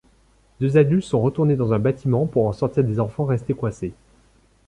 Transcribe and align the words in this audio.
Deux 0.59 0.77
adultes 0.79 1.03
sont 1.05 1.21
retournés 1.21 1.55
dans 1.55 1.73
un 1.73 1.77
bâtiment 1.77 2.25
pour 2.25 2.47
en 2.47 2.53
sortir 2.53 2.83
des 2.83 2.99
enfants 2.99 3.25
restés 3.25 3.53
coincés... 3.53 3.93